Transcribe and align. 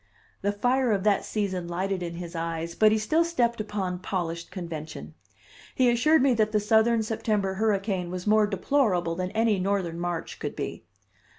The 0.41 0.51
fire 0.51 0.91
of 0.93 1.03
that 1.03 1.23
season 1.25 1.67
lighted 1.67 2.01
in 2.01 2.15
his 2.15 2.35
eyes, 2.35 2.73
but 2.73 2.91
he 2.91 2.97
still 2.97 3.23
stepped 3.23 3.61
upon 3.61 3.99
polished 3.99 4.49
convention. 4.49 5.13
He 5.75 5.91
assured 5.91 6.23
me 6.23 6.33
that 6.33 6.51
the 6.51 6.59
Southern 6.59 7.03
September 7.03 7.53
hurricane 7.53 8.09
was 8.09 8.25
more 8.25 8.47
deplorable 8.47 9.13
than 9.13 9.29
any 9.33 9.59
Northern 9.59 9.99
March 9.99 10.39
could 10.39 10.55
be. 10.55 10.85